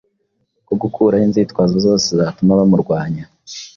[0.65, 3.23] bwo gukuraho inzitwazo zose zatuma bamurwanya.